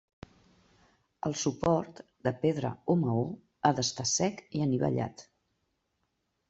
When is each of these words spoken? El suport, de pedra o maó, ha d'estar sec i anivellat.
El 1.29 1.35
suport, 1.41 2.01
de 2.29 2.33
pedra 2.47 2.73
o 2.95 2.99
maó, 3.03 3.23
ha 3.71 3.75
d'estar 3.81 4.09
sec 4.17 4.43
i 4.61 4.65
anivellat. 4.69 5.27